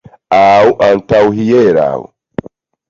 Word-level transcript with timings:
Aŭ 0.37 0.71
antaŭhieraŭ. 0.87 1.97